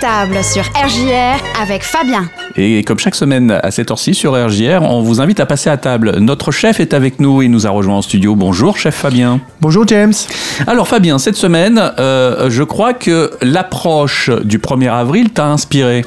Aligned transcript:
Table 0.00 0.42
sur 0.42 0.62
RJR 0.74 1.42
avec 1.60 1.82
Fabien. 1.82 2.24
Et 2.56 2.82
comme 2.84 2.98
chaque 2.98 3.14
semaine 3.14 3.50
à 3.62 3.70
cette 3.70 3.90
heure-ci 3.90 4.14
sur 4.14 4.32
RJR, 4.32 4.82
on 4.82 5.02
vous 5.02 5.20
invite 5.20 5.40
à 5.40 5.46
passer 5.46 5.70
à 5.70 5.76
table. 5.76 6.16
Notre 6.18 6.50
chef 6.50 6.80
est 6.80 6.94
avec 6.94 7.20
nous, 7.20 7.42
il 7.42 7.50
nous 7.50 7.66
a 7.66 7.70
rejoint 7.70 7.96
en 7.96 8.02
studio. 8.02 8.34
Bonjour 8.34 8.76
chef 8.76 8.94
Fabien. 8.94 9.40
Bonjour 9.60 9.86
James. 9.86 10.12
Alors 10.66 10.88
Fabien, 10.88 11.18
cette 11.18 11.36
semaine, 11.36 11.80
euh, 11.98 12.48
je 12.50 12.62
crois 12.62 12.94
que 12.94 13.30
l'approche 13.42 14.30
du 14.44 14.58
1er 14.58 14.88
avril 14.90 15.30
t'a 15.30 15.46
inspiré. 15.46 16.04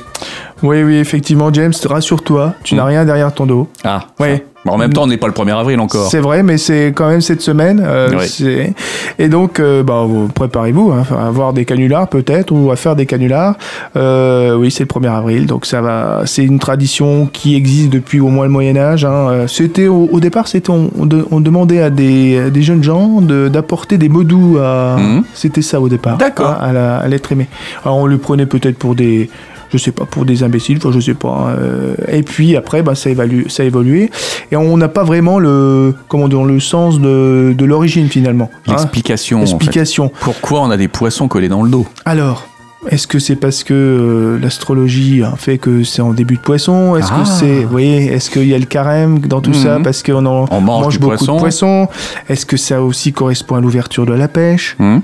Oui, 0.63 0.81
oui, 0.83 0.95
effectivement, 0.95 1.54
James, 1.54 1.73
rassure-toi, 1.85 2.55
tu 2.63 2.75
n'as 2.75 2.83
Mm. 2.83 2.88
rien 2.88 3.05
derrière 3.05 3.33
ton 3.33 3.45
dos. 3.45 3.69
Ah, 3.83 4.07
Oui. 4.19 4.41
Bon, 4.68 4.73
en 4.73 4.77
même 4.77 4.91
temps, 4.93 5.04
on 5.04 5.07
n'est 5.07 5.18
pas 5.18 5.27
le 5.27 5.34
1er 5.34 5.57
avril 5.57 5.79
encore. 5.79 6.09
C'est 6.11 6.20
vrai, 6.20 6.43
mais 6.43 6.57
c'est 6.57 6.88
quand 6.93 7.07
même 7.07 7.21
cette 7.21 7.41
semaine. 7.41 7.81
euh, 7.84 8.09
Oui. 8.17 8.73
Et 9.17 9.29
donc, 9.29 9.59
euh, 9.59 9.81
bah, 9.81 10.04
vous- 10.07 10.27
préparez-vous 10.27 10.91
hein, 10.91 11.04
à 11.17 11.27
avoir 11.27 11.54
des 11.54 11.63
canulars 11.66 12.07
peut-être 12.09 12.52
ou 12.52 12.70
à 12.71 12.75
faire 12.75 12.95
des 12.95 13.05
canulars. 13.05 13.55
Euh, 13.95 14.55
oui, 14.55 14.70
c'est 14.70 14.84
le 14.84 14.88
1er 14.88 15.07
avril, 15.16 15.45
donc 15.45 15.66
ça 15.66 15.81
va. 15.81 16.23
C'est 16.26 16.43
une 16.43 16.59
tradition 16.59 17.27
qui 17.31 17.55
existe 17.55 17.90
depuis 17.91 18.20
au 18.20 18.27
moins 18.27 18.45
le 18.45 18.52
Moyen 18.52 18.76
Âge. 18.77 19.05
hein. 19.05 19.45
C'était 19.48 19.88
au, 19.88 20.09
au 20.12 20.20
départ, 20.20 20.48
c'était 20.48 20.70
on, 20.70 20.90
on 20.99 21.05
de- 21.05 21.26
on 21.31 21.40
demandait 21.40 21.81
à 21.81 21.90
des, 21.90 22.38
à 22.48 22.49
des 22.49 22.62
jeunes 22.62 22.84
gens 22.84 23.21
de- 23.21 23.48
d'apporter 23.48 23.98
des 23.98 24.09
mots 24.09 24.23
doux. 24.23 24.57
À... 24.59 24.98
Mhm. 24.99 25.23
C'était 25.34 25.62
ça 25.62 25.79
au 25.79 25.88
départ. 25.90 26.18
D'accord. 26.18 26.49
hein, 26.49 26.57
À, 26.59 26.73
la- 26.73 26.98
à 26.98 27.07
l'être 27.07 27.31
aimé. 27.31 27.48
Alors 27.85 27.98
on 27.98 28.05
le 28.05 28.18
prenait 28.18 28.45
peut-être 28.45 28.77
pour 28.77 28.95
des 28.95 29.29
je 29.71 29.77
sais 29.77 29.91
pas, 29.91 30.05
pour 30.05 30.26
des 30.26 30.44
imbéciles, 30.44 30.77
enfin 30.77 30.91
je 30.91 30.99
sais 30.99 31.13
pas. 31.13 31.55
euh, 31.57 31.95
et 32.07 32.23
puis 32.23 32.55
après, 32.55 32.81
bah, 32.84 32.95
ça, 32.95 33.09
évalue, 33.09 33.44
ça 33.48 33.63
a 33.63 33.66
évolué. 33.66 34.09
Et 34.52 34.55
on 34.55 34.77
n'a 34.77 34.88
pas 34.88 35.03
vraiment 35.03 35.40
le, 35.40 35.93
comment 36.07 36.27
dire, 36.27 36.43
le 36.43 36.59
sens 36.59 36.99
de, 36.99 37.53
de 37.57 37.66
l'origine 37.66 38.07
finalement. 38.09 38.49
hein. 38.67 38.71
L'explication. 38.71 39.38
en 39.41 39.45
fait. 39.45 39.52
Explication. 39.53 40.12
Pourquoi 40.21 40.62
on 40.62 40.70
a 40.71 40.77
des 40.77 40.88
poissons 40.88 41.27
collés 41.27 41.49
dans 41.49 41.63
le 41.63 41.70
dos? 41.70 41.85
Alors, 42.05 42.48
est-ce 42.90 43.07
que 43.07 43.20
c'est 43.20 43.35
parce 43.35 43.63
que 43.63 43.73
euh, 43.73 44.40
l'astrologie 44.40 45.21
fait 45.38 45.57
que 45.57 45.84
c'est 45.84 46.02
en 46.02 46.13
début 46.13 46.35
de 46.35 46.41
poisson? 46.41 46.95
Est-ce 46.95 47.10
Ah. 47.12 47.20
que 47.23 47.27
c'est, 47.27 47.63
vous 47.63 47.70
voyez, 47.70 48.05
est-ce 48.13 48.29
qu'il 48.29 48.48
y 48.48 48.54
a 48.54 48.60
le 48.60 48.65
carême 48.65 49.20
dans 49.20 49.41
tout 49.41 49.54
ça 49.54 49.77
Mhm. 49.79 49.84
parce 49.84 50.04
qu'on 50.04 50.26
en 50.26 50.45
On 50.51 50.62
mange 50.62 50.99
beaucoup 50.99 51.15
poisson. 51.15 51.35
de 51.35 51.40
poissons? 51.40 51.88
Est-ce 52.29 52.45
que 52.45 52.55
ça 52.55 52.82
aussi 52.82 53.12
correspond 53.12 53.55
à 53.55 53.62
l'ouverture 53.62 54.05
de 54.05 54.13
la 54.13 54.27
pêche? 54.27 54.76
Hmm 54.79 54.99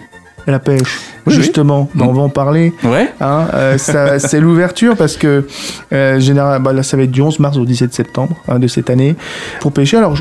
La 0.48 0.60
pêche, 0.60 1.00
Oui, 1.26 1.34
oui. 1.34 1.34
justement, 1.36 1.90
bah, 1.96 2.06
on 2.08 2.14
va 2.14 2.22
en 2.22 2.30
parler. 2.30 2.74
Ouais. 2.84 3.14
Hein, 3.22 3.48
euh, 3.54 3.78
c'est 4.20 4.40
l'ouverture 4.40 4.96
parce 4.98 5.16
que 5.16 5.48
euh, 5.94 6.20
général, 6.20 6.62
bah, 6.62 6.74
là 6.74 6.84
ça 6.84 6.98
va 6.98 7.04
être 7.04 7.12
du 7.12 7.22
11 7.22 7.40
mars 7.40 7.58
au 7.58 7.66
17 7.66 7.94
septembre 7.94 8.36
hein, 8.48 8.60
de 8.60 8.68
cette 8.68 8.90
année 8.90 9.16
pour 9.62 9.72
pêcher. 9.72 9.98
Alors 9.98 10.18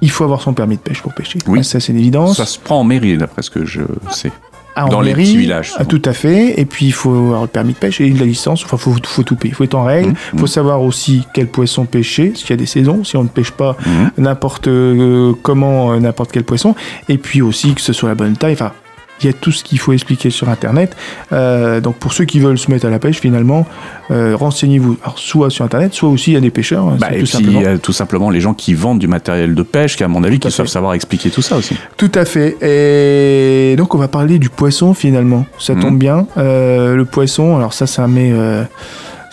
il 0.00 0.10
faut 0.10 0.24
avoir 0.24 0.42
son 0.42 0.52
permis 0.52 0.76
de 0.76 0.82
pêche 0.82 1.00
pour 1.00 1.14
pêcher. 1.14 1.38
Oui. 1.46 1.60
Hein, 1.60 1.62
ça 1.62 1.80
c'est 1.80 1.92
une 1.92 1.98
évidence. 1.98 2.36
Ça 2.36 2.46
se 2.46 2.58
prend 2.58 2.80
en 2.80 2.84
mairie, 2.84 3.16
d'après 3.16 3.42
ce 3.42 3.50
que 3.50 3.64
je 3.64 3.80
sais. 4.10 4.30
Ah, 4.76 4.86
dans 4.88 5.00
les 5.00 5.10
mairie, 5.10 5.22
petits 5.22 5.36
villages, 5.36 5.72
ah, 5.78 5.84
tout 5.84 6.02
à 6.04 6.12
fait. 6.12 6.60
Et 6.60 6.64
puis 6.64 6.86
il 6.86 6.92
faut 6.92 7.10
avoir 7.14 7.42
le 7.42 7.46
permis 7.46 7.74
de 7.74 7.78
pêche 7.78 8.00
et 8.00 8.10
la 8.10 8.24
licence. 8.26 8.64
Enfin, 8.64 8.76
faut, 8.76 8.96
faut 9.06 9.22
tout 9.22 9.36
payer. 9.36 9.52
Il 9.52 9.54
faut 9.54 9.62
être 9.64 9.76
en 9.76 9.84
règle. 9.84 10.14
Il 10.32 10.40
faut 10.40 10.48
savoir 10.48 10.82
aussi 10.82 11.26
quel 11.32 11.46
poisson 11.46 11.84
pêcher. 11.84 12.32
S'il 12.34 12.50
y 12.50 12.52
a 12.54 12.56
des 12.56 12.66
saisons, 12.66 13.04
si 13.04 13.16
on 13.16 13.22
ne 13.22 13.28
pêche 13.28 13.52
pas 13.52 13.76
n'importe 14.18 14.66
euh, 14.66 15.32
comment 15.42 15.92
euh, 15.92 16.00
n'importe 16.00 16.32
quel 16.32 16.42
poisson. 16.42 16.74
Et 17.08 17.18
puis 17.18 17.40
aussi 17.40 17.74
que 17.74 17.80
ce 17.80 17.92
soit 17.92 18.08
la 18.08 18.14
bonne 18.16 18.36
taille. 18.36 18.54
Enfin, 18.54 18.72
il 19.20 19.26
y 19.26 19.28
a 19.28 19.32
tout 19.32 19.52
ce 19.52 19.62
qu'il 19.64 19.78
faut 19.78 19.92
expliquer 19.92 20.30
sur 20.30 20.48
Internet. 20.48 20.96
Euh, 21.32 21.80
donc 21.80 21.96
pour 21.96 22.12
ceux 22.12 22.24
qui 22.24 22.40
veulent 22.40 22.58
se 22.58 22.70
mettre 22.70 22.86
à 22.86 22.90
la 22.90 22.98
pêche, 22.98 23.20
finalement, 23.20 23.66
euh, 24.10 24.36
renseignez-vous. 24.36 24.96
Alors 25.02 25.18
soit 25.18 25.50
sur 25.50 25.64
Internet, 25.64 25.94
soit 25.94 26.08
aussi 26.08 26.32
il 26.32 26.34
y 26.34 26.36
a 26.36 26.40
des 26.40 26.50
pêcheurs. 26.50 26.84
hein, 26.88 26.96
Bah, 26.98 27.08
et 27.10 27.14
tout 27.14 27.18
puis, 27.20 27.26
simplement. 27.28 27.60
il 27.60 27.64
y 27.64 27.66
a 27.66 27.78
tout 27.78 27.92
simplement 27.92 28.28
les 28.30 28.40
gens 28.40 28.54
qui 28.54 28.74
vendent 28.74 28.98
du 28.98 29.06
matériel 29.08 29.54
de 29.54 29.62
pêche, 29.62 29.96
qui, 29.96 30.04
à 30.04 30.08
mon 30.08 30.24
avis, 30.24 30.38
qui 30.40 30.50
savent 30.50 30.66
savoir 30.66 30.94
expliquer 30.94 31.30
tout 31.30 31.42
ça 31.42 31.56
aussi. 31.56 31.76
Tout 31.96 32.10
à 32.14 32.24
fait. 32.24 32.56
Et 32.62 33.76
donc 33.76 33.94
on 33.94 33.98
va 33.98 34.08
parler 34.08 34.38
du 34.38 34.50
poisson 34.50 34.94
finalement. 34.94 35.46
Ça 35.58 35.74
Mhm. 35.74 35.80
tombe 35.82 35.98
bien. 35.98 36.26
Euh, 36.36 36.96
le 36.96 37.04
poisson, 37.04 37.56
alors 37.56 37.72
ça, 37.72 37.86
ça 37.86 38.06
met. 38.08 38.32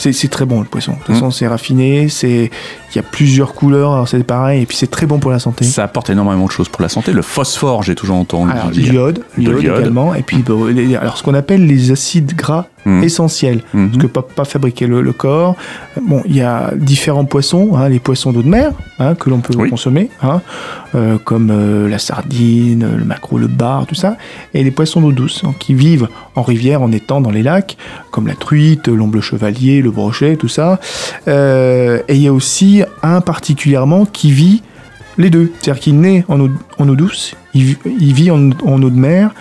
C'est 0.02 0.27
très 0.30 0.45
bon 0.45 0.59
le 0.61 0.66
poisson. 0.67 0.91
De 0.94 0.97
toute 0.97 1.09
Mhm. 1.09 1.16
façon, 1.16 1.31
c'est 1.31 1.47
raffiné. 1.47 2.09
C'est 2.09 2.49
il 2.94 2.95
y 2.95 2.99
a 2.99 3.03
plusieurs 3.03 3.53
couleurs. 3.53 3.94
Alors 3.94 4.07
c'est 4.07 4.21
pareil. 4.23 4.63
Et 4.63 4.66
puis 4.66 4.75
c'est 4.77 4.89
très 4.91 5.06
bon 5.06 5.19
pour 5.19 5.31
la 5.31 5.39
santé. 5.39 5.63
Ça 5.66 5.84
apporte 5.84 6.09
énormément 6.09 6.45
de 6.45 6.51
choses 6.51 6.67
pour 6.69 6.81
la 6.81 6.89
santé. 6.89 7.13
Le 7.13 7.22
phosphore, 7.22 7.84
j'ai 7.84 7.95
toujours 7.95 8.17
entendu 8.17 8.51
l'iode, 8.81 9.23
l'iode 9.38 9.59
également, 9.63 10.13
et 10.16 10.23
puis 10.23 10.44
alors 11.00 11.17
ce 11.17 11.23
qu'on 11.23 11.34
appelle 11.34 11.66
les 11.66 11.91
acides 11.91 12.35
gras 12.35 12.66
Mhm. 12.86 13.03
essentiels, 13.03 13.62
Mhm. 13.74 13.90
parce 13.90 14.02
que 14.02 14.08
pas, 14.08 14.22
pas 14.24 14.46
fabriquer 14.46 14.88
le, 14.88 15.02
le 15.02 15.14
corps. 15.14 15.56
Bon, 16.02 16.22
il 16.25 16.36
y 16.36 16.42
a 16.42 16.72
différents 16.75 17.25
poissons, 17.25 17.75
hein, 17.75 17.90
les 17.90 18.00
poissons 18.00 18.31
d'eau 18.31 18.42
de 18.42 18.47
mer 18.50 18.72
hein, 19.00 19.14
que 19.16 19.30
l'on 19.30 19.40
peut 19.40 19.53
Oui. 19.58 19.69
consommer, 19.69 20.09
hein, 20.24 20.42
euh, 20.96 21.18
comme 21.24 21.50
euh, 21.52 21.88
la 21.88 22.00
sardine, 22.00 22.88
le 22.97 23.06
maquereau, 23.06 23.38
le 23.38 23.47
bar, 23.47 23.86
tout 23.86 23.96
ça, 23.96 24.18
et 24.53 24.64
les 24.64 24.72
poissons 24.72 25.02
d'eau 25.02 25.12
douce 25.12 25.44
qui 25.59 25.74
vivent 25.74 26.08
en 26.36 26.42
rivière, 26.42 26.81
en 26.81 26.92
étang, 26.92 27.22
dans 27.22 27.30
les 27.31 27.44
lacs, 27.44 27.78
comme 28.09 28.25
la 28.28 28.36
truite, 28.36 28.88
l'omble 28.88 29.22
chevalier, 29.22 29.81
le 29.81 29.92
brochet, 29.92 30.36
tout 30.36 30.48
ça. 30.48 30.80
Euh, 31.28 32.00
et 32.08 32.16
il 32.16 32.22
y 32.22 32.28
a 32.28 32.34
aussi 32.34 32.84
un 33.03 33.22
particulièrement 33.22 34.06
qui 34.06 34.31
vit 34.31 34.63
les 35.18 35.30
deux, 35.30 35.52
c'est-à-dire 35.59 35.81
qu'il 35.81 36.00
naît 36.00 36.25
en 36.30 36.40
eau, 36.40 36.50
en 36.80 36.88
eau 36.90 36.96
douce, 36.96 37.36
il, 37.53 37.63
vi- 37.63 37.78
il 38.00 38.13
vit 38.13 38.31
en, 38.31 38.50
en 38.66 38.81
eau 38.81 38.90
de 38.90 38.98
mer 39.00 39.31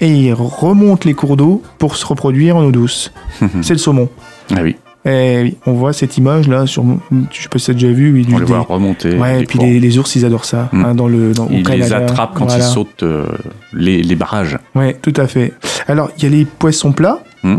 et 0.00 0.08
il 0.10 0.32
remonte 0.34 1.04
les 1.04 1.14
cours 1.14 1.36
d'eau 1.36 1.62
pour 1.78 1.96
se 1.96 2.06
reproduire 2.06 2.56
en 2.56 2.64
eau 2.64 2.70
douce. 2.72 3.12
C'est 3.62 3.74
le 3.74 3.78
saumon. 3.78 4.08
Ah 4.54 4.60
oui, 4.62 4.76
Et 5.04 5.40
oui, 5.42 5.56
on 5.66 5.72
voit 5.72 5.92
cette 5.92 6.16
image 6.18 6.48
là 6.48 6.66
sur, 6.66 6.84
je 7.30 7.42
sais 7.42 7.48
pas 7.48 7.58
si 7.58 7.66
tu 7.66 7.70
as 7.70 7.74
déjà 7.74 7.90
vu, 7.92 8.20
il 8.20 8.34
on 8.34 8.38
les 8.38 8.44
voit 8.44 8.60
remonter. 8.60 9.16
ouais, 9.16 9.42
et 9.42 9.44
puis 9.44 9.58
les, 9.58 9.78
les 9.80 9.98
ours 9.98 10.14
ils 10.16 10.24
adorent 10.24 10.44
ça 10.44 10.68
Mm. 10.72 10.84
hein, 10.84 10.94
dans 10.94 11.08
le 11.08 11.32
dans, 11.32 11.48
Ils 11.50 11.66
les 11.66 11.92
attrapent 11.92 12.32
quand 12.34 12.46
Voilà. 12.46 12.64
ils 12.64 12.66
sautent 12.68 13.02
euh, 13.02 13.26
les, 13.72 14.02
les 14.02 14.16
barrages. 14.16 14.58
Ouais, 14.74 14.94
tout 15.00 15.12
à 15.16 15.26
fait. 15.26 15.52
Alors 15.86 16.10
il 16.16 16.24
y 16.24 16.26
a 16.26 16.30
les 16.30 16.44
poissons 16.44 16.92
plats, 16.92 17.20
Mm. 17.44 17.56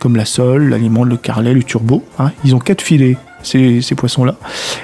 comme 0.00 0.16
la 0.16 0.24
sole, 0.24 0.68
l'aliment, 0.70 1.04
le 1.04 1.16
carlet, 1.16 1.52
le 1.54 1.62
turbo. 1.62 2.02
hein. 2.18 2.30
Ils 2.44 2.54
ont 2.54 2.58
quatre 2.60 2.80
filets. 2.82 3.16
Ces, 3.42 3.80
ces 3.82 3.94
poissons-là. 3.94 4.34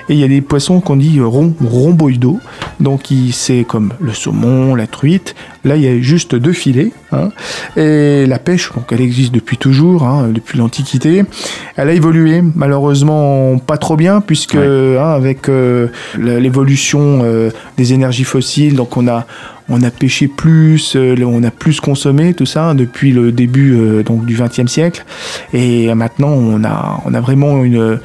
Et 0.09 0.15
il 0.15 0.19
y 0.20 0.25
a 0.25 0.28
des 0.28 0.41
poissons 0.41 0.81
qu'on 0.81 0.97
dit 0.97 1.19
euh, 1.19 1.26
rom- 1.26 1.54
rhomboïdaux. 1.60 2.38
Donc, 2.81 3.09
c'est 3.32 3.65
comme 3.66 3.92
le 4.00 4.12
saumon, 4.12 4.75
la 4.75 4.87
truite. 4.87 5.34
Là, 5.65 5.76
il 5.76 5.82
y 5.82 5.88
a 5.88 6.00
juste 6.00 6.34
deux 6.34 6.53
filets. 6.53 6.92
hein. 7.12 7.31
Et 7.76 8.26
la 8.26 8.38
pêche, 8.38 8.70
donc, 8.75 8.84
elle 8.92 9.00
existe 9.00 9.32
depuis 9.34 9.56
toujours, 9.56 10.04
hein, 10.04 10.28
depuis 10.32 10.59
l'Antiquité. 10.59 11.25
Elle 11.76 11.88
a 11.88 11.92
évolué, 11.92 12.42
malheureusement 12.54 13.59
pas 13.59 13.76
trop 13.76 13.97
bien, 13.97 14.20
puisque 14.20 14.54
Ouais. 14.54 14.98
hein, 15.00 15.10
avec 15.15 15.48
euh, 15.48 15.88
l'évolution 16.19 17.21
euh, 17.25 17.50
des 17.76 17.92
énergies 17.92 18.25
fossiles, 18.25 18.76
donc 18.76 18.97
on 18.97 19.09
a 19.09 19.26
on 19.71 19.82
a 19.82 19.91
pêché 19.91 20.28
plus, 20.28 20.94
on 20.94 21.42
a 21.42 21.50
plus 21.50 21.81
consommé 21.81 22.34
tout 22.34 22.44
ça 22.44 22.75
depuis 22.75 23.12
le 23.12 23.32
début 23.32 23.75
euh, 23.75 24.03
donc 24.03 24.26
du 24.26 24.36
XXe 24.36 24.71
siècle, 24.71 25.06
et 25.54 25.92
maintenant 25.94 26.28
on 26.28 26.62
a 26.65 27.00
on 27.06 27.15
a 27.15 27.21
vraiment 27.22 27.65
une 27.65 27.98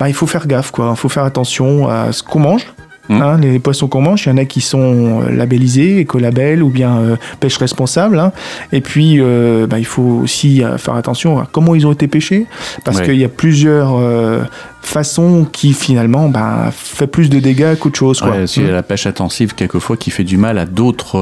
bah, 0.00 0.08
il 0.08 0.14
faut 0.14 0.26
faire 0.26 0.46
gaffe 0.48 0.70
quoi, 0.72 0.88
il 0.92 0.96
faut 0.98 1.08
faire 1.10 1.24
attention 1.24 1.86
à 1.88 2.10
ce 2.12 2.22
qu'on 2.24 2.40
mange. 2.40 2.66
Mm. 3.08 3.22
Hein, 3.22 3.38
les 3.40 3.58
poissons 3.58 3.88
qu'on 3.88 4.02
mange, 4.02 4.24
il 4.26 4.28
y 4.28 4.32
en 4.32 4.36
a 4.36 4.44
qui 4.44 4.60
sont 4.60 5.22
euh, 5.22 5.30
labellisés, 5.32 5.98
écolabel 5.98 6.62
ou 6.62 6.68
bien 6.70 6.96
euh, 6.98 7.16
pêche 7.40 7.56
responsable. 7.56 8.20
hein. 8.20 8.30
Et 8.70 8.80
puis, 8.80 9.16
euh, 9.18 9.66
bah, 9.66 9.80
il 9.80 9.84
faut 9.84 10.20
aussi 10.22 10.62
euh, 10.62 10.78
faire 10.78 10.94
attention 10.94 11.40
à 11.40 11.48
comment 11.50 11.74
ils 11.74 11.88
ont 11.88 11.92
été 11.92 12.06
pêchés, 12.06 12.46
parce 12.84 12.98
Ouais. 12.98 13.06
qu'il 13.06 13.16
y 13.16 13.24
a 13.24 13.28
plusieurs 13.28 13.96
euh, 13.98 14.42
façons 14.80 15.44
qui 15.50 15.72
finalement 15.72 16.28
bah, 16.28 16.70
fait 16.72 17.08
plus 17.08 17.28
de 17.30 17.40
dégâts 17.40 17.74
qu'autre 17.76 17.98
chose. 17.98 18.22
Ouais, 18.22 18.46
c'est 18.46 18.60
Mm. 18.62 18.70
la 18.70 18.82
pêche 18.84 19.06
intensive, 19.08 19.54
quelquefois, 19.56 19.96
qui 19.96 20.12
fait 20.12 20.22
du 20.24 20.36
mal 20.36 20.56
à 20.58 20.64
d'autres 20.66 21.18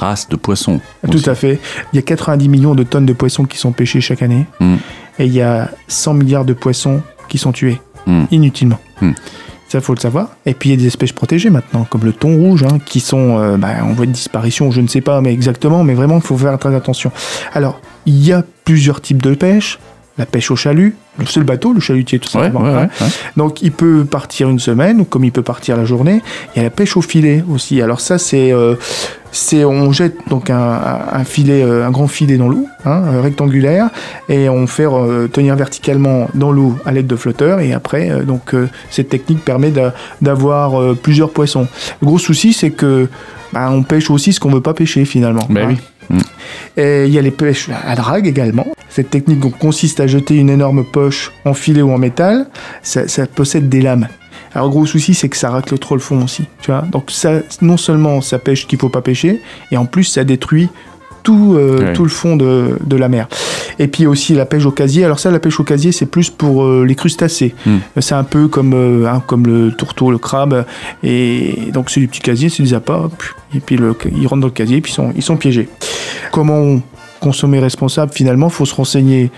races 0.00 0.30
de 0.30 0.36
poissons. 0.36 0.80
Tout 1.10 1.22
à 1.26 1.34
fait. 1.34 1.58
Il 1.92 1.96
y 1.96 1.98
a 1.98 2.02
90 2.02 2.48
millions 2.48 2.74
de 2.74 2.82
tonnes 2.82 3.04
de 3.06 3.12
poissons 3.12 3.44
qui 3.44 3.58
sont 3.58 3.72
pêchés 3.72 4.00
chaque 4.00 4.22
année. 4.22 4.46
Mm. 4.60 4.76
Et 5.18 5.26
il 5.26 5.34
y 5.34 5.42
a 5.42 5.70
100 5.88 6.14
milliards 6.14 6.44
de 6.46 6.54
poissons 6.54 7.02
qui 7.28 7.36
sont 7.38 7.52
tués 7.52 7.78
Mm. 8.06 8.24
inutilement. 8.30 8.78
Mm. 9.00 9.12
Ça, 9.68 9.80
faut 9.80 9.94
le 9.94 10.00
savoir. 10.00 10.28
Et 10.46 10.54
puis, 10.54 10.70
il 10.70 10.72
y 10.72 10.74
a 10.76 10.78
des 10.78 10.86
espèces 10.86 11.12
protégées 11.12 11.50
maintenant, 11.50 11.84
comme 11.90 12.04
le 12.04 12.12
thon 12.12 12.36
rouge, 12.36 12.62
hein, 12.62 12.78
qui 12.84 13.00
sont 13.00 13.38
euh, 13.38 13.56
bah, 13.56 13.82
en 13.82 13.92
voie 13.94 14.06
de 14.06 14.12
disparition, 14.12 14.70
je 14.70 14.80
ne 14.80 14.86
sais 14.86 15.00
pas 15.00 15.20
mais 15.20 15.32
exactement, 15.32 15.82
mais 15.82 15.94
vraiment, 15.94 16.16
il 16.16 16.22
faut 16.22 16.36
faire 16.38 16.56
très 16.58 16.74
attention. 16.74 17.10
Alors, 17.52 17.80
il 18.06 18.24
y 18.24 18.32
a 18.32 18.44
plusieurs 18.64 19.00
types 19.00 19.22
de 19.22 19.34
pêche. 19.34 19.78
La 20.18 20.24
pêche 20.24 20.50
au 20.50 20.56
chalut, 20.56 20.96
c'est 21.26 21.40
le 21.40 21.44
bateau, 21.44 21.74
le 21.74 21.80
chalutier, 21.80 22.18
tout 22.18 22.30
simplement. 22.30 22.62
ouais, 22.62 22.70
hein. 22.70 22.88
ouais, 23.00 23.06
ouais. 23.06 23.12
Donc 23.36 23.60
il 23.60 23.70
peut 23.70 24.06
partir 24.06 24.48
une 24.48 24.58
semaine, 24.58 25.04
comme 25.04 25.24
il 25.24 25.32
peut 25.32 25.42
partir 25.42 25.76
la 25.76 25.84
journée. 25.84 26.22
Il 26.54 26.58
y 26.58 26.60
a 26.60 26.62
la 26.62 26.70
pêche 26.70 26.96
au 26.96 27.02
filet 27.02 27.44
aussi. 27.52 27.82
Alors 27.82 28.00
ça, 28.00 28.16
c'est, 28.16 28.50
euh, 28.50 28.76
c'est 29.36 29.64
on 29.64 29.92
jette 29.92 30.16
donc 30.28 30.50
un, 30.50 30.80
un 31.12 31.24
filet, 31.24 31.62
euh, 31.62 31.86
un 31.86 31.90
grand 31.90 32.08
filet 32.08 32.36
dans 32.36 32.48
l'eau, 32.48 32.66
hein, 32.84 33.02
euh, 33.06 33.20
rectangulaire, 33.20 33.90
et 34.28 34.48
on 34.48 34.66
fait 34.66 34.86
euh, 34.86 35.28
tenir 35.28 35.54
verticalement 35.56 36.28
dans 36.34 36.52
l'eau 36.52 36.76
à 36.84 36.92
l'aide 36.92 37.06
de 37.06 37.16
flotteurs. 37.16 37.60
Et 37.60 37.72
après, 37.72 38.10
euh, 38.10 38.22
donc 38.22 38.54
euh, 38.54 38.68
cette 38.90 39.08
technique 39.08 39.44
permet 39.44 39.70
d'a- 39.70 39.94
d'avoir 40.22 40.94
plusieurs 40.96 41.30
poissons. 41.30 41.66
Le 42.00 42.06
gros 42.06 42.18
souci, 42.18 42.52
c'est 42.52 42.70
que 42.70 43.08
bah, 43.52 43.68
on 43.70 43.82
pêche 43.82 44.10
aussi 44.10 44.32
ce 44.32 44.40
qu'on 44.40 44.50
veut 44.50 44.60
pas 44.62 44.74
pêcher 44.74 45.04
finalement. 45.04 45.46
Bah 45.50 45.60
hein. 45.64 45.68
oui. 46.10 46.18
Et 46.76 47.06
il 47.06 47.12
y 47.12 47.18
a 47.18 47.22
les 47.22 47.30
pêches 47.32 47.68
à 47.86 47.96
drague 47.96 48.26
également. 48.28 48.66
Cette 48.88 49.10
technique 49.10 49.40
consiste 49.58 49.98
à 50.00 50.06
jeter 50.06 50.36
une 50.36 50.50
énorme 50.50 50.84
poche 50.84 51.32
en 51.44 51.52
filet 51.52 51.82
ou 51.82 51.90
en 51.90 51.98
métal. 51.98 52.46
Ça, 52.82 53.08
ça 53.08 53.26
possède 53.26 53.68
des 53.68 53.80
lames. 53.82 54.06
Alors, 54.54 54.70
gros 54.70 54.86
souci, 54.86 55.14
c'est 55.14 55.28
que 55.28 55.36
ça 55.36 55.50
racle 55.50 55.76
trop 55.78 55.94
le 55.94 56.00
fond 56.00 56.22
aussi. 56.22 56.44
Tu 56.60 56.70
vois 56.70 56.82
Donc, 56.82 57.10
ça, 57.10 57.40
non 57.60 57.76
seulement 57.76 58.20
ça 58.20 58.38
pêche 58.38 58.66
qu'il 58.66 58.78
faut 58.78 58.88
pas 58.88 59.02
pêcher, 59.02 59.40
et 59.70 59.76
en 59.76 59.86
plus, 59.86 60.04
ça 60.04 60.24
détruit 60.24 60.68
tout, 61.22 61.54
euh, 61.56 61.92
tout 61.92 62.04
le 62.04 62.08
fond 62.08 62.36
de, 62.36 62.78
de 62.84 62.96
la 62.96 63.08
mer. 63.08 63.26
Et 63.78 63.88
puis 63.88 64.06
aussi 64.06 64.32
la 64.34 64.46
pêche 64.46 64.64
au 64.64 64.70
casier. 64.70 65.04
Alors 65.04 65.18
ça, 65.18 65.30
la 65.30 65.40
pêche 65.40 65.58
au 65.58 65.64
casier, 65.64 65.90
c'est 65.90 66.06
plus 66.06 66.30
pour 66.30 66.64
euh, 66.64 66.84
les 66.86 66.94
crustacés. 66.94 67.54
Mm. 67.66 67.76
C'est 67.98 68.14
un 68.14 68.22
peu 68.22 68.46
comme, 68.46 68.72
euh, 68.74 69.10
hein, 69.10 69.22
comme 69.26 69.44
le 69.46 69.72
tourteau, 69.72 70.12
le 70.12 70.18
crabe. 70.18 70.64
Et 71.02 71.70
donc 71.72 71.90
c'est 71.90 72.00
des 72.00 72.06
petits 72.06 72.20
casiers, 72.20 72.48
c'est 72.48 72.62
des 72.62 72.74
appâts. 72.74 73.08
Et 73.54 73.60
puis 73.60 73.76
le, 73.76 73.96
ils 74.16 74.26
rentrent 74.26 74.42
dans 74.42 74.46
le 74.46 74.52
casier, 74.52 74.80
puis 74.80 74.92
ils 74.92 74.94
sont, 74.94 75.12
ils 75.16 75.22
sont 75.22 75.36
piégés. 75.36 75.68
Comment 76.30 76.80
consommer 77.20 77.58
responsable 77.58 78.12
Finalement, 78.12 78.46
il 78.46 78.52
faut 78.52 78.64
se 78.64 78.74
renseigner 78.74 79.30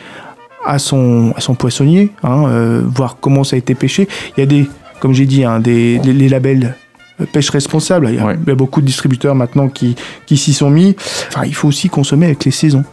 à 0.64 0.78
son, 0.78 1.32
à 1.36 1.40
son 1.40 1.54
poissonnier, 1.54 2.10
hein, 2.22 2.44
euh, 2.48 2.82
voir 2.86 3.16
comment 3.20 3.44
ça 3.44 3.56
a 3.56 3.58
été 3.58 3.74
pêché. 3.74 4.08
Il 4.36 4.40
y 4.40 4.42
a 4.42 4.46
des, 4.46 4.68
comme 5.00 5.12
j'ai 5.14 5.26
dit, 5.26 5.44
hein, 5.44 5.60
des, 5.60 5.98
les, 5.98 6.12
les 6.12 6.28
labels 6.28 6.74
euh, 7.20 7.24
pêche 7.32 7.50
responsable. 7.50 8.08
Il 8.10 8.16
y 8.16 8.18
a, 8.18 8.24
Ouais. 8.26 8.36
il 8.40 8.48
y 8.48 8.52
a 8.52 8.54
beaucoup 8.54 8.80
de 8.80 8.86
distributeurs 8.86 9.34
maintenant 9.34 9.68
qui, 9.68 9.96
qui 10.26 10.36
s'y 10.36 10.52
sont 10.52 10.70
mis. 10.70 10.96
Enfin, 11.28 11.44
il 11.44 11.54
faut 11.54 11.68
aussi 11.68 11.88
consommer 11.88 12.26
avec 12.26 12.44
les 12.44 12.50
saisons. 12.50 12.84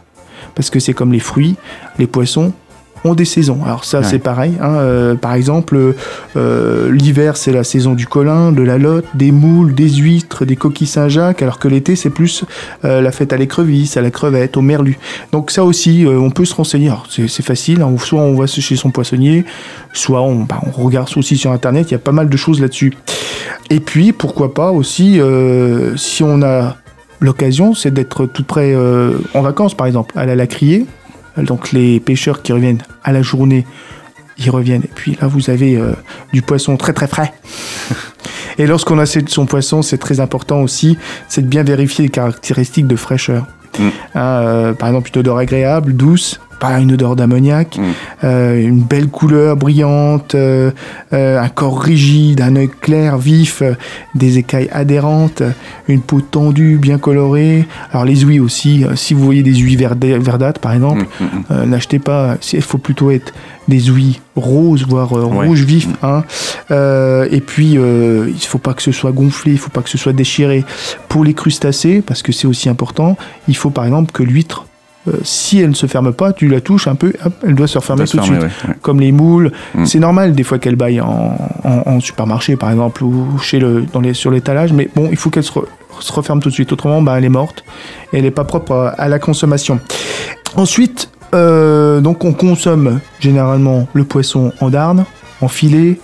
Parce 0.56 0.69
que 0.69 0.80
c'est 0.80 0.94
comme 0.94 1.12
les 1.12 1.19
fruits, 1.19 1.56
les 2.00 2.07
poissons 2.07 2.54
ont 3.06 3.13
des 3.16 3.24
saisons. 3.25 3.60
Alors 3.63 3.86
ça, 3.86 4.00
Ouais. 4.00 4.04
c'est 4.04 4.19
pareil. 4.19 4.54
hein. 4.60 4.74
Euh, 4.75 5.16
par 5.16 5.34
exemple, 5.36 5.94
euh, 6.36 6.92
l'hiver, 6.92 7.38
c'est 7.38 7.52
la 7.52 7.63
saison 7.63 7.94
du 7.94 8.07
colin, 8.07 8.52
de 8.52 8.62
la 8.63 8.78
lotte, 8.78 9.06
des 9.13 9.31
moules, 9.31 9.74
des 9.74 9.90
huîtres, 9.90 10.44
des 10.44 10.56
coquilles 10.56 10.88
Saint-Jacques, 10.88 11.42
alors 11.42 11.60
que 11.60 11.68
l'été, 11.68 11.96
c'est 11.96 12.10
plus 12.10 12.44
euh, 12.84 13.00
la 13.02 13.12
fête 13.12 13.31
à 13.31 13.38
l'écrevisse, 13.38 13.96
à 13.96 14.02
la 14.02 14.12
crevette, 14.12 14.57
au 14.57 14.62
merlu. 14.62 14.98
Donc 15.31 15.52
ça 15.52 15.63
aussi, 15.63 16.06
on 16.07 16.31
peut 16.31 16.46
se 16.46 16.56
renseigner. 16.56 16.88
Alors, 16.88 17.06
C'est 17.10 17.42
facile. 17.46 17.81
hein. 17.81 17.96
Soit 18.00 18.22
on 18.22 18.36
va 18.36 18.48
chez 18.48 18.75
son 18.75 18.90
poissonnier, 18.92 19.46
soit 19.94 20.22
on, 20.22 20.42
bah, 20.42 20.60
on 20.66 20.84
regarde 20.84 21.10
aussi 21.16 21.38
sur 21.38 21.51
Internet. 21.51 21.88
Il 21.90 21.94
y 21.94 21.96
a 21.96 22.00
pas 22.00 22.12
mal 22.12 22.28
de 22.28 22.38
choses 22.38 22.60
là-dessus. 22.60 22.94
Et 23.69 23.80
puis, 23.80 24.12
pourquoi 24.13 24.54
pas 24.54 24.72
aussi, 24.72 25.19
si 25.96 26.24
on 26.24 26.42
a 26.42 26.75
l'occasion, 27.19 27.74
c'est 27.74 27.92
d'être 27.92 28.25
tout 28.25 28.44
près 28.44 28.75
en 29.34 29.42
vacances, 29.42 29.74
par 29.75 29.88
exemple, 29.88 30.18
à 30.18 30.25
la 30.25 30.36
lacrier. 30.36 30.86
Donc 31.38 31.72
les 31.72 32.00
pêcheurs 32.00 32.42
qui 32.42 32.54
reviennent 32.54 32.84
à 33.04 33.12
la 33.12 33.22
journée, 33.22 33.66
ils 34.38 34.50
reviennent. 34.50 34.84
Et 34.84 34.92
puis 34.94 35.18
là, 35.22 35.28
vous 35.28 35.50
avez 35.50 35.78
euh, 35.78 35.94
du 36.34 36.42
poisson 36.42 36.78
très 36.78 36.94
très 36.94 37.08
frais. 37.08 37.34
Et 38.58 38.68
lorsqu'on 38.68 39.00
a 39.00 39.06
son 39.06 39.46
poisson, 39.46 39.82
c'est 39.82 39.98
très 39.98 40.20
important 40.22 40.62
aussi, 40.62 40.98
c'est 41.28 41.42
de 41.42 41.48
bien 41.48 41.64
vérifier 41.64 42.04
les 42.06 42.10
caractéristiques 42.10 42.88
de 42.88 42.96
fraîcheur. 42.96 43.46
Mm. 43.78 43.84
Hein, 44.16 44.22
euh, 44.22 44.74
par 44.74 44.90
exemple, 44.90 45.12
une 45.14 45.20
odeur 45.20 45.38
agréable, 45.38 45.94
douce, 45.94 46.40
pas 46.73 46.79
une 46.79 46.91
odeur 46.94 47.15
d'ammoniac, 47.15 47.77
Mm. 47.77 47.81
euh, 48.23 48.62
une 48.62 48.81
belle 48.81 49.07
couleur 49.07 49.56
brillante, 49.57 50.35
euh, 50.35 50.71
euh, 51.13 51.39
un 51.41 51.50
corps 51.50 51.81
rigide, 51.81 52.41
un 52.41 52.56
œil 52.56 52.69
clair, 52.81 53.17
vif, 53.17 53.62
des 54.15 54.38
écailles 54.38 54.69
adhérentes, 54.71 55.44
une 55.88 56.01
peau 56.01 56.21
tendue, 56.21 56.77
bien 56.77 56.97
colorée. 56.97 57.65
Alors 57.91 58.06
les 58.06 58.23
ouïes 58.25 58.39
aussi, 58.39 58.85
si 58.95 59.13
vous 59.13 59.23
voyez 59.23 59.44
des 59.44 59.62
ouïes 59.63 59.75
verda- 59.75 60.17
verdâtres 60.19 60.59
par 60.59 60.73
exemple, 60.73 61.06
Mm, 61.19 61.25
mm, 61.53 61.63
n'achetez 61.69 62.00
pas, 62.00 62.38
il 62.53 62.62
faut 62.62 62.77
plutôt 62.77 63.12
être 63.12 63.33
des 63.67 63.89
ouïes 63.89 64.19
roses, 64.35 64.85
voire 64.88 65.12
Ouais. 65.13 65.47
rouge 65.47 65.63
vif. 65.63 65.88
Hein. 66.03 66.23
Et 67.31 67.41
puis, 67.41 67.71
il 67.73 67.79
ne 67.79 68.33
faut 68.47 68.57
pas 68.59 68.73
que 68.73 68.81
ce 68.81 68.91
soit 68.91 69.12
gonflé, 69.12 69.51
il 69.53 69.56
ne 69.56 69.59
faut 69.59 69.69
pas 69.71 69.81
que 69.81 69.89
ce 69.89 69.97
soit 69.97 70.13
déchiré. 70.13 70.63
Pour 71.09 71.23
les 71.23 71.33
crustacés, 71.33 72.01
parce 72.06 72.21
que 72.21 72.31
c'est 72.31 72.47
aussi 72.47 72.69
important, 72.69 73.17
il 73.47 73.56
faut 73.56 73.69
par 73.71 73.85
exemple 73.85 74.12
que 74.12 74.23
l'huître, 74.23 74.65
euh, 75.07 75.12
si 75.24 75.60
elle 75.60 75.69
ne 75.69 75.75
se 75.75 75.86
ferme 75.88 76.12
pas, 76.13 76.34
tu 76.34 76.48
la 76.48 76.62
touches 76.62 76.88
un 76.88 76.96
peu, 76.96 77.13
hop, 77.25 77.34
elle 77.46 77.56
doit 77.56 77.68
se 77.68 77.78
refermer 77.78 78.06
tout 78.06 78.18
de 78.18 78.24
suite. 78.24 78.40
ouais, 78.42 78.46
ouais. 78.68 78.75
Comme 78.81 79.00
les 79.00 79.12
moules, 79.12 79.52
Mm. 79.75 79.86
c'est 79.86 80.00
normal 80.00 80.34
des 80.34 80.44
fois 80.44 80.57
qu'elles 80.60 80.75
baillent 80.75 81.02
en, 81.02 81.38
en- 81.63 81.81
en 81.86 82.00
supermarché 82.00 82.56
par 82.56 82.72
exemple 82.72 83.04
ou 83.04 83.38
chez 83.40 83.60
le, 83.60 83.84
dans 83.94 84.02
les, 84.02 84.13
sur 84.13 84.31
l'étalage, 84.31 84.74
mais 84.74 84.90
bon, 84.96 85.07
il 85.12 85.18
faut 85.18 85.30
qu'elle 85.30 85.44
se, 85.44 85.52
re- 85.52 85.66
se 86.00 86.12
referme 86.12 86.40
tout 86.40 86.50
de 86.50 86.54
suite. 86.54 86.72
Autrement, 86.74 87.02
bah, 87.02 87.18
elle 87.18 87.25
est 87.25 87.30
morte 87.30 87.63
et 88.13 88.18
elle 88.18 88.24
n'est 88.24 88.31
pas 88.31 88.44
propre 88.46 88.74
à, 88.74 88.90
à 88.90 89.07
la 89.07 89.19
consommation. 89.19 89.80
Ensuite, 90.56 91.10
euh, 91.34 92.00
donc 92.01 92.24
on 92.24 92.34
consomme 92.34 93.00
généralement 93.19 93.88
le 93.94 94.04
poisson 94.06 94.54
en 94.62 94.69
darne, 94.69 95.06
en 95.42 95.48
filet. 95.48 96.00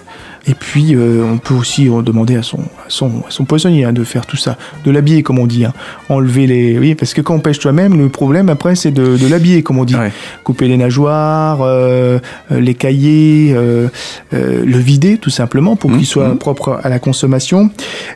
Et 0.47 0.55
puis, 0.55 0.95
euh, 0.95 1.23
on 1.23 1.38
peut 1.38 1.53
aussi 1.53 1.88
euh, 1.88 2.01
demander 2.01 2.35
à 2.35 2.41
son, 2.41 2.57
à 2.61 2.89
son, 2.89 3.07
à 3.27 3.29
son 3.29 3.45
poissonnier 3.45 3.85
hein, 3.85 3.93
de 3.93 4.03
faire 4.03 4.25
tout 4.25 4.38
ça, 4.38 4.57
de 4.83 4.89
l'habiller, 4.89 5.21
comme 5.21 5.38
on 5.38 5.45
dit. 5.45 5.65
hein. 5.65 5.73
Enlever 6.09 6.47
les. 6.47 6.79
Oui, 6.79 6.95
parce 6.95 7.13
que 7.13 7.21
quand 7.21 7.35
on 7.35 7.39
pêche 7.39 7.59
toi-même, 7.59 7.95
le 7.97 8.09
problème 8.09 8.49
après, 8.49 8.75
c'est 8.75 8.89
de, 8.91 9.17
de 9.17 9.27
l'habiller, 9.27 9.61
comme 9.61 9.77
on 9.77 9.85
dit 9.85 9.95
Ouais. 9.95 10.11
couper 10.43 10.67
les 10.67 10.77
nageoires, 10.77 11.61
euh, 11.61 12.17
euh, 12.51 12.59
les 12.59 12.73
cahiers, 12.73 13.53
euh, 13.55 13.88
euh, 14.33 14.63
le 14.65 14.77
vider 14.77 15.17
tout 15.17 15.29
simplement 15.29 15.75
pour 15.75 15.91
Mhm, 15.91 15.97
qu'il 15.97 16.07
soit 16.07 16.29
mhm. 16.29 16.38
propre 16.39 16.79
à 16.83 16.89
la 16.89 16.97
consommation. 16.97 17.69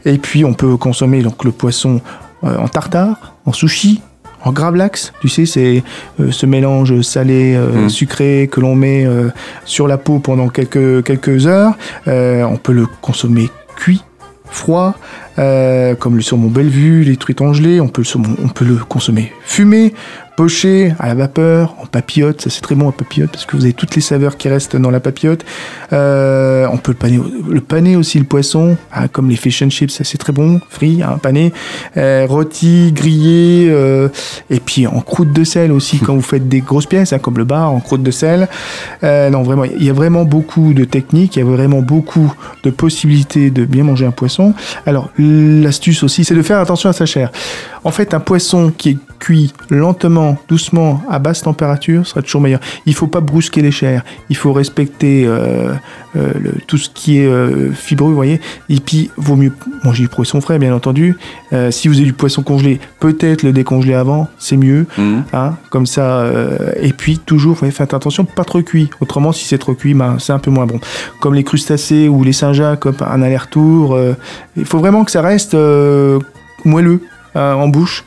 Et 0.06 0.18
puis 0.18 0.44
on 0.46 0.54
peut 0.54 0.78
consommer 0.78 1.22
donc 1.22 1.44
le 1.44 1.52
poisson 1.52 2.02
euh, 2.44 2.58
en 2.58 2.68
tartare, 2.68 3.36
en 3.46 3.54
sushi, 3.54 4.02
en 4.46 4.52
gravlax. 4.54 5.12
Tu 5.20 5.28
sais, 5.28 5.46
c'est 5.46 5.84
euh, 6.22 6.32
ce 6.32 6.46
mélange 6.46 7.02
salé 7.02 7.56
euh, 7.56 7.72
Mhm. 7.84 7.90
sucré 7.90 8.48
que 8.52 8.62
l'on 8.62 8.76
met 8.76 9.06
euh, 9.06 9.30
sur 9.66 9.88
la 9.88 9.98
peau 9.98 10.20
pendant 10.20 10.48
quelques 10.48 11.04
quelques 11.04 11.48
heures. 11.48 11.74
On 12.08 12.58
peut 12.62 12.74
le 12.74 12.86
consommer 13.02 13.50
cuit. 13.76 14.04
Froid, 14.50 14.96
euh, 15.40 15.96
comme 15.96 16.16
le 16.16 16.22
saumon 16.22 16.48
Bellevue, 16.50 17.04
les 17.04 17.18
truites 17.18 17.42
gelées, 17.54 17.82
on 17.82 17.88
peut 17.88 18.02
le, 18.02 18.06
saumon- 18.06 18.38
on 18.44 18.48
peut 18.50 18.66
le 18.66 18.76
consommer 18.76 19.32
fumé, 19.44 19.94
poché, 20.36 20.94
à 21.00 21.08
la 21.08 21.16
vapeur, 21.16 21.76
en 21.82 21.86
papillote, 21.86 22.42
ça 22.42 22.50
c'est 22.50 22.62
très 22.62 22.76
bon 22.76 22.88
en 22.88 22.92
papillote 22.92 23.32
parce 23.32 23.46
que 23.46 23.56
vous 23.56 23.64
avez 23.64 23.74
toutes 23.74 23.96
les 23.96 24.02
saveurs 24.02 24.36
qui 24.36 24.50
restent 24.50 24.76
dans 24.76 24.92
la 24.92 25.00
papillote. 25.00 25.46
Euh, 25.94 26.68
on 26.74 26.78
peut 26.78 26.92
le 26.92 26.98
paner, 26.98 27.20
le 27.50 27.62
paner 27.62 27.96
aussi 27.96 28.20
le 28.20 28.26
poisson, 28.26 28.76
hein, 28.94 29.08
comme 29.08 29.30
les 29.30 29.38
fish 29.38 29.62
and 29.62 29.70
chips, 29.70 29.94
ça 29.94 30.04
c'est 30.04 30.18
très 30.18 30.34
bon, 30.34 30.60
frit, 30.70 31.02
hein, 31.04 31.20
pané, 31.22 31.54
euh, 31.96 32.26
rôti, 32.28 32.92
grillé, 32.94 33.74
et 34.50 34.60
puis 34.60 34.88
en 34.88 35.00
croûte 35.00 35.32
de 35.32 35.44
sel 35.44 35.72
aussi 35.72 36.00
quand 36.00 36.16
vous 36.16 36.22
faites 36.22 36.50
des 36.50 36.60
grosses 36.60 36.86
pièces, 36.86 37.14
hein, 37.14 37.20
comme 37.20 37.38
le 37.38 37.46
bar 37.46 37.72
en 37.72 37.80
croûte 37.80 38.04
de 38.04 38.12
sel. 38.12 38.48
Non 39.04 39.44
vraiment, 39.44 39.64
il 39.64 39.84
y 39.84 39.90
a 39.90 39.94
vraiment 39.94 40.26
beaucoup 40.26 40.74
de 40.74 40.84
techniques, 40.84 41.36
il 41.36 41.40
y 41.40 41.42
a 41.42 41.46
vraiment 41.46 41.82
beaucoup 41.82 42.34
de 42.64 42.70
possibilités 42.72 43.52
de 43.52 43.64
bien 43.66 43.84
manger 43.84 44.06
un 44.06 44.12
poisson. 44.12 44.54
Alors 44.86 45.10
l'astuce 45.62 46.04
aussi, 46.04 46.24
c'est 46.24 46.36
de 46.36 46.42
faire 46.42 46.60
attention 46.60 46.90
à 46.90 46.94
sa 46.94 47.06
chair. 47.06 47.32
En 47.86 47.92
fait, 47.92 48.14
un 48.16 48.20
poisson 48.20 48.74
qui 48.76 48.90
est 48.90 48.98
cuit 49.20 49.54
lentement, 49.70 50.38
doucement, 50.50 51.02
à 51.08 51.20
basse 51.20 51.44
température 51.44 52.06
sera 52.06 52.22
toujours 52.24 52.42
meilleur. 52.42 52.60
Il 52.88 52.96
faut 52.96 53.06
pas 53.08 53.22
brusquer 53.22 53.62
les 53.62 53.70
chairs. 53.72 54.04
Il 54.30 54.36
faut 54.36 54.52
respecter 54.54 55.26
euh, 55.26 55.72
euh, 56.16 56.32
le- 56.40 56.56
tout 56.68 56.78
ce 56.78 56.90
qui 56.90 57.20
est 57.20 57.28
euh, 57.28 57.72
fibreux, 57.72 58.10
vous 58.10 58.16
voyez. 58.16 58.42
Et 58.70 58.80
puis, 58.80 59.12
vaut 59.18 59.36
mieux 59.36 59.52
manger 59.84 60.02
du 60.04 60.10
poisson 60.10 60.42
frais, 60.42 60.58
bien 60.58 60.74
entendu. 60.74 61.16
Si 61.70 61.88
vous 61.88 61.96
avez 61.98 62.06
du 62.06 62.14
poisson 62.14 62.42
congelé, 62.44 62.80
peut-être 63.00 63.44
le 63.44 63.54
décongeler 63.54 63.94
avant, 63.94 64.28
c'est 64.40 64.58
mieux. 64.58 64.88
Mhm. 64.98 65.24
Hein, 65.32 65.54
comme 65.70 65.86
ça. 65.86 66.26
et 66.82 66.92
puis, 66.92 67.20
toujours, 67.20 67.58
faites 67.60 67.94
attention, 67.94 68.26
pas 68.26 68.44
trop 68.44 68.62
cuit. 68.64 68.90
Autrement, 69.00 69.32
si 69.32 69.46
c'est 69.46 69.60
trop 69.60 69.76
cuit, 69.76 69.94
ben, 69.94 70.18
c'est 70.20 70.34
un 70.34 70.40
peu 70.40 70.50
moins 70.52 70.66
bon. 70.66 70.80
Comme 71.22 71.36
les 71.36 71.44
crustacés 71.44 72.10
ou 72.10 72.24
les 72.24 72.34
Saint-Jacques, 72.34 72.88
un 72.88 73.22
aller-retour. 73.22 73.98
il 74.58 74.66
faut 74.66 74.80
vraiment 74.80 75.06
que 75.06 75.12
ça 75.12 75.22
reste 75.22 75.56
moelleux 76.66 77.02
en 77.36 77.68
bouche 77.68 78.04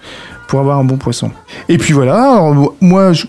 pour 0.48 0.60
avoir 0.60 0.78
un 0.78 0.84
bon 0.84 0.96
poisson. 0.96 1.30
Et 1.68 1.76
puis 1.76 1.92
voilà, 1.92 2.14
alors, 2.32 2.74
moi, 2.80 3.12
je, 3.12 3.26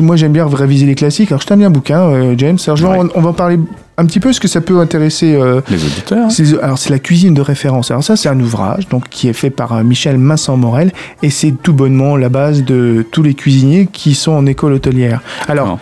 moi 0.00 0.14
j'aime 0.14 0.32
bien 0.32 0.46
réviser 0.46 0.86
les 0.86 0.94
classiques. 0.94 1.32
Alors 1.32 1.40
je 1.42 1.46
t'aime 1.48 1.58
bien 1.58 1.66
un 1.68 1.72
bouquin, 1.72 2.02
euh, 2.02 2.34
James. 2.38 2.56
Alors, 2.66 2.76
je 2.76 2.86
Ouais. 2.86 2.98
on, 3.16 3.20
va 3.20 3.30
en 3.30 3.32
parler 3.32 3.58
un 3.98 4.06
petit 4.06 4.20
peu, 4.20 4.32
ce 4.32 4.38
que 4.38 4.46
ça 4.46 4.60
peut 4.60 4.78
intéresser. 4.78 5.34
euh, 5.34 5.60
Les 5.68 5.84
auditeurs. 5.84 6.30
c'est- 6.30 6.56
alors 6.62 6.78
c'est 6.78 6.90
la 6.90 7.00
cuisine 7.00 7.34
de 7.34 7.42
référence. 7.42 7.90
Alors 7.90 8.04
ça 8.04 8.14
c'est 8.14 8.28
un 8.28 8.38
ouvrage 8.38 8.88
donc 8.88 9.08
qui 9.08 9.28
est 9.28 9.32
fait 9.32 9.50
par 9.50 9.72
euh, 9.72 9.82
Michel 9.82 10.18
Masson-Morel 10.18 10.92
et 11.24 11.30
c'est 11.30 11.52
tout 11.62 11.72
bonnement 11.72 12.16
la 12.16 12.28
base 12.28 12.62
de 12.64 13.04
tous 13.10 13.24
les 13.24 13.34
cuisiniers 13.34 13.88
qui 13.92 14.14
sont 14.14 14.30
en 14.32 14.46
école 14.46 14.74
hôtelière. 14.74 15.20
Alors 15.48 15.66
Non. 15.66 15.78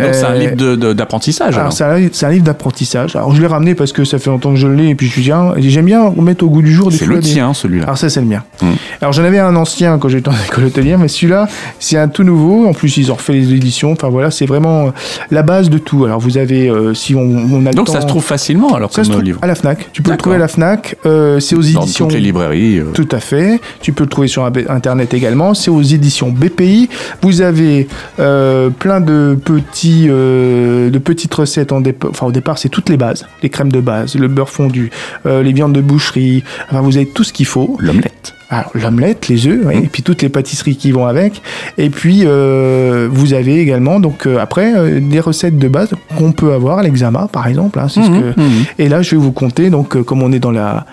Donc 0.00 0.14
c'est 0.14 0.24
un 0.24 0.30
Euh, 0.32 0.38
livre 0.54 0.92
d'apprentissage. 0.94 1.48
alors, 1.54 1.60
alors. 1.60 1.72
c'est 1.72 1.84
un, 1.84 1.96
livre- 1.98 2.10
c'est 2.12 2.26
un 2.26 2.30
livre 2.30 2.44
d'apprentissage. 2.44 3.16
Alors, 3.16 3.34
je 3.34 3.40
l'ai 3.40 3.46
ramené 3.46 3.74
parce 3.74 3.92
que 3.92 4.04
ça 4.04 4.18
fait 4.18 4.30
longtemps 4.30 4.50
que 4.50 4.56
je 4.58 4.66
l'ai, 4.68 4.88
et 4.88 4.94
puis 4.94 5.06
je 5.06 5.12
suis 5.12 5.22
bien. 5.22 5.54
et 5.56 5.62
J'aime 5.62 5.84
bien 5.86 6.08
remettre 6.08 6.44
au 6.44 6.48
goût 6.48 6.62
du 6.62 6.72
jour 6.72 6.90
des 6.90 6.96
C'est 6.96 7.06
le 7.06 7.20
tien, 7.20 7.54
celui-là. 7.54 7.84
alors 7.84 7.98
ça 7.98 8.08
c'est 8.08 8.20
le 8.20 8.26
mien. 8.26 8.42
Mm. 8.62 8.66
Alors 9.00 9.12
j'en 9.12 9.24
avais 9.24 9.38
un 9.38 9.54
ancien 9.56 9.98
quand 9.98 10.08
j'étais 10.08 10.28
en 10.28 10.32
école 10.48 10.64
hôtelière, 10.66 10.98
mais 10.98 11.08
celui-là 11.08 11.48
c'est 11.78 11.96
un 11.98 12.08
tout 12.08 12.24
nouveau. 12.24 12.66
En 12.66 12.72
plus 12.72 12.96
ils 12.96 13.10
ont 13.10 13.14
refait 13.14 13.32
les 13.34 13.52
éditions. 13.52 13.92
Enfin 13.92 14.08
voilà, 14.08 14.30
c'est 14.30 14.46
vraiment 14.46 14.86
euh, 14.86 14.90
la 15.30 15.42
base 15.42 15.70
de 15.70 15.78
tout. 15.78 16.04
Alors 16.04 16.20
vous 16.20 16.38
avez, 16.38 16.68
euh, 16.68 16.94
si 16.94 17.14
on, 17.14 17.20
on 17.20 17.66
a 17.66 17.70
le 17.70 17.74
Donc 17.74 17.86
temps, 17.86 17.92
ça 17.92 18.00
se 18.00 18.06
trouve 18.06 18.24
facilement 18.24 18.74
alors 18.74 18.90
ça 18.92 18.96
comme 18.96 19.04
se 19.04 19.10
euh, 19.10 19.14
trouve 19.14 19.24
livre. 19.24 19.38
à 19.42 19.46
la 19.46 19.54
Fnac. 19.54 19.88
Tu 19.92 20.02
peux 20.02 20.10
le 20.10 20.16
trouver 20.16 20.36
à 20.36 20.38
la 20.40 20.48
Fnac. 20.48 20.96
Euh, 21.06 21.40
c'est 21.40 21.54
aux 21.54 21.62
Dans 21.62 21.82
éditions. 21.82 22.06
toutes 22.06 22.14
les 22.14 22.20
librairies. 22.20 22.78
euh, 22.78 22.84
Tout 22.94 23.08
à 23.12 23.20
fait. 23.20 23.60
Tu 23.80 23.92
peux 23.92 24.04
le 24.04 24.08
trouver 24.10 24.28
sur 24.28 24.44
internet 24.44 25.14
également. 25.14 25.54
C'est 25.54 25.70
aux 25.70 25.82
éditions 25.82 26.30
BPI. 26.30 26.88
Vous 27.22 27.40
avez 27.42 27.88
euh, 28.18 28.70
plein 28.70 29.00
de 29.00 29.38
petits, 29.44 29.89
euh, 30.08 30.90
de 30.90 30.98
petites 30.98 31.34
recettes 31.34 31.72
en 31.72 31.82
Enfin, 32.08 32.26
au 32.26 32.32
départ, 32.32 32.58
c'est 32.58 32.68
toutes 32.68 32.88
les 32.88 32.96
bases, 32.96 33.26
les 33.42 33.48
crèmes 33.48 33.72
de 33.72 33.80
base, 33.80 34.14
le 34.14 34.28
beurre 34.28 34.50
fondu, 34.50 34.90
euh, 35.26 35.42
les 35.42 35.52
viandes 35.52 35.72
de 35.72 35.80
boucherie. 35.80 36.44
Enfin, 36.68 36.80
vous 36.80 36.96
avez 36.96 37.06
tout 37.06 37.24
ce 37.24 37.32
qu'il 37.32 37.46
faut. 37.46 37.76
L'omelette. 37.80 38.34
Alors, 38.52 38.72
l'omelette, 38.74 39.28
les 39.28 39.46
œufs, 39.46 39.64
et 39.72 39.82
puis 39.82 40.02
toutes 40.02 40.22
les 40.22 40.28
pâtisseries 40.28 40.76
qui 40.76 40.90
vont 40.90 41.06
avec. 41.06 41.40
Et 41.78 41.88
puis, 41.88 42.22
euh, 42.24 43.08
vous 43.10 43.32
avez 43.32 43.60
également, 43.60 44.00
donc 44.00 44.26
euh, 44.26 44.38
après, 44.40 44.74
euh, 44.74 45.00
des 45.00 45.20
recettes 45.20 45.56
de 45.56 45.68
base 45.68 45.90
qu'on 46.18 46.32
peut 46.32 46.52
avoir 46.52 46.78
à 46.78 46.82
l'examen, 46.82 47.28
par 47.32 47.46
exemple. 47.46 47.78
hein, 47.78 47.88
ce 47.88 48.00
que... 48.00 48.40
mhm. 48.40 48.64
Et 48.80 48.88
là, 48.88 49.02
je 49.02 49.12
vais 49.12 49.16
vous 49.18 49.30
compter, 49.30 49.70
donc, 49.70 50.02
comme 50.02 50.22
on 50.22 50.32
est 50.32 50.40
dans 50.40 50.50
la 50.50 50.84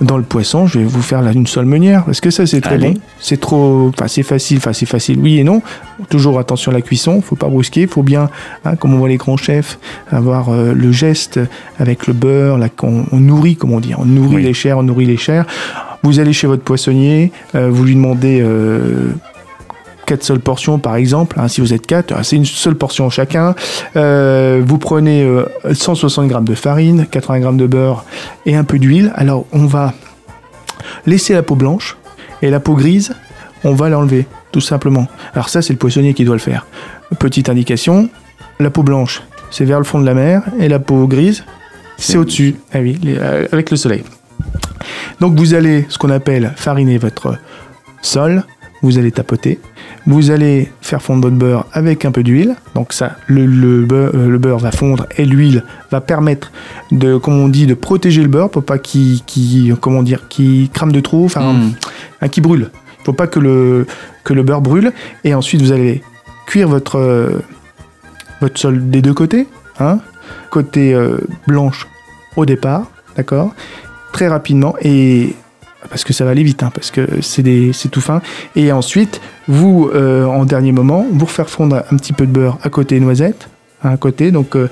dans 0.00 0.18
le 0.18 0.22
poisson, 0.24 0.66
je 0.66 0.78
vais 0.80 0.84
vous 0.84 1.00
faire 1.00 1.26
une 1.26 1.46
seule 1.46 1.64
meunière 1.64 2.04
parce 2.04 2.20
que 2.20 2.30
ça 2.30 2.46
c'est 2.46 2.60
très 2.60 2.74
Allez. 2.74 2.90
bon? 2.90 3.00
C'est 3.18 3.40
trop, 3.40 3.88
enfin 3.88 4.08
c'est 4.08 4.22
facile, 4.22 4.58
enfin 4.58 4.72
c'est 4.74 4.84
facile, 4.86 5.18
oui 5.18 5.38
et 5.38 5.44
non. 5.44 5.62
Toujours 6.10 6.38
attention 6.38 6.70
à 6.70 6.74
la 6.74 6.82
cuisson, 6.82 7.22
faut 7.22 7.36
pas 7.36 7.48
brusquer, 7.48 7.86
faut 7.86 8.02
bien, 8.02 8.28
hein, 8.64 8.76
comme 8.76 8.92
on 8.94 8.98
voit 8.98 9.08
les 9.08 9.16
grands 9.16 9.38
chefs, 9.38 9.78
avoir 10.10 10.50
euh, 10.50 10.74
le 10.74 10.92
geste 10.92 11.40
avec 11.78 12.06
le 12.06 12.12
beurre, 12.12 12.58
là 12.58 12.68
qu'on 12.68 13.06
on 13.10 13.16
nourrit, 13.20 13.56
comme 13.56 13.72
on 13.72 13.80
dit, 13.80 13.94
on 13.96 14.04
nourrit 14.04 14.36
Oui. 14.36 14.42
les 14.42 14.52
chairs, 14.54 14.76
on 14.78 14.82
nourrit 14.82 15.06
les 15.06 15.16
chairs. 15.16 15.46
Vous 16.02 16.20
allez 16.20 16.34
chez 16.34 16.46
votre 16.46 16.62
poissonnier, 16.62 17.32
euh, 17.54 17.70
vous 17.70 17.84
lui 17.84 17.94
demandez. 17.94 18.44
Euh, 20.06 20.14
quatre 20.14 20.22
seules 20.22 20.40
portions 20.40 20.78
par 20.78 20.96
exemple, 20.96 21.38
hein, 21.38 21.48
si 21.48 21.60
vous 21.60 21.72
êtes 21.74 21.86
quatre, 21.86 22.12
euh, 22.12 22.22
c'est 22.22 22.36
une 22.36 22.44
seule 22.44 22.76
portion 22.76 23.10
chacun. 23.10 23.54
Euh, 23.96 24.62
vous 24.64 24.78
prenez 24.78 25.22
euh, 25.22 25.44
160 25.72 26.28
grammes 26.28 26.44
de 26.44 26.54
farine, 26.54 27.06
80 27.10 27.40
grammes 27.40 27.56
de 27.56 27.66
beurre 27.66 28.04
et 28.46 28.56
un 28.56 28.64
peu 28.64 28.78
d'huile. 28.78 29.12
Alors 29.16 29.46
on 29.52 29.66
va 29.66 29.94
laisser 31.06 31.34
la 31.34 31.42
peau 31.42 31.54
blanche 31.54 31.96
et 32.42 32.50
la 32.50 32.60
peau 32.60 32.74
grise, 32.74 33.14
on 33.64 33.74
va 33.74 33.88
l'enlever 33.88 34.26
tout 34.52 34.60
simplement. 34.60 35.06
Alors 35.34 35.48
ça 35.48 35.62
c'est 35.62 35.72
le 35.72 35.78
poissonnier 35.78 36.14
qui 36.14 36.24
doit 36.24 36.36
le 36.36 36.40
faire. 36.40 36.66
Petite 37.18 37.48
indication, 37.48 38.08
la 38.60 38.70
peau 38.70 38.82
blanche 38.82 39.22
c'est 39.50 39.64
vers 39.64 39.78
le 39.78 39.84
fond 39.84 40.00
de 40.00 40.06
la 40.06 40.14
mer 40.14 40.42
et 40.58 40.68
la 40.68 40.78
peau 40.78 41.06
grise 41.06 41.44
c'est 41.98 42.18
au-dessus, 42.18 42.56
ah 42.72 42.78
oui, 42.80 42.98
euh, 43.06 43.46
avec 43.52 43.70
le 43.70 43.76
soleil. 43.76 44.02
Donc 45.20 45.34
vous 45.36 45.54
allez 45.54 45.86
ce 45.88 45.98
qu'on 45.98 46.10
appelle 46.10 46.52
fariner 46.56 46.98
votre 46.98 47.38
sol, 48.02 48.44
vous 48.82 48.98
allez 48.98 49.10
tapoter, 49.12 49.58
vous 50.06 50.30
allez 50.30 50.70
faire 50.80 51.02
fondre 51.02 51.22
votre 51.22 51.36
beurre 51.36 51.66
avec 51.72 52.04
un 52.04 52.12
peu 52.12 52.22
d'huile. 52.22 52.54
Donc 52.74 52.92
ça, 52.92 53.16
le, 53.26 53.44
le 53.46 53.84
beurre, 53.84 54.12
euh, 54.14 54.28
le 54.28 54.38
beurre 54.38 54.58
va 54.58 54.70
fondre 54.70 55.06
et 55.16 55.24
l'huile 55.24 55.64
va 55.90 56.00
permettre 56.00 56.52
de, 56.92 57.16
comme 57.16 57.38
on 57.40 57.48
dit, 57.48 57.66
de 57.66 57.74
protéger 57.74 58.22
le 58.22 58.28
beurre 58.28 58.50
pour 58.50 58.64
pas 58.64 58.78
qu'il, 58.78 59.22
comment 59.80 60.02
dire, 60.02 60.28
qu'il 60.28 60.70
crame 60.70 60.92
de 60.92 61.00
trop, 61.00 61.24
enfin, 61.24 61.52
Mm. 61.52 61.72
hein, 62.22 62.28
qu'il 62.28 62.42
brûle. 62.42 62.70
Il 63.00 63.04
faut 63.04 63.12
pas 63.12 63.26
que 63.26 63.38
le, 63.40 63.86
que 64.24 64.32
le 64.34 64.42
beurre 64.42 64.60
brûle. 64.60 64.92
Et 65.24 65.34
ensuite, 65.34 65.60
vous 65.62 65.72
allez 65.72 66.02
cuire 66.46 66.68
votre, 66.68 66.98
euh, 66.98 67.40
votre 68.40 68.58
sol 68.58 68.90
des 68.90 69.02
deux 69.02 69.14
côtés. 69.14 69.46
Hein, 69.80 69.98
côté 70.50 70.94
euh, 70.94 71.18
blanche 71.46 71.86
au 72.36 72.46
départ, 72.46 72.90
d'accord 73.16 73.52
Très 74.12 74.28
rapidement. 74.28 74.74
Et 74.80 75.34
parce 75.88 76.04
que 76.04 76.12
ça 76.12 76.24
va 76.24 76.30
aller 76.30 76.42
vite, 76.42 76.62
hein, 76.62 76.70
parce 76.74 76.90
que 76.90 77.20
c'est 77.20 77.88
tout 77.90 78.00
fin. 78.00 78.20
Et 78.54 78.72
ensuite, 78.72 79.20
vous, 79.48 79.90
euh, 79.94 80.24
en 80.26 80.44
dernier 80.44 80.72
moment, 80.72 81.06
vous 81.10 81.26
refaire 81.26 81.48
fondre 81.48 81.82
un 81.90 81.96
petit 81.96 82.12
peu 82.12 82.26
de 82.26 82.32
beurre 82.32 82.58
à 82.62 82.70
côté 82.70 82.98
noisette, 83.00 83.48
hein, 83.84 83.90
à 83.90 83.96
côté, 83.96 84.30
donc 84.30 84.56
euh, 84.56 84.68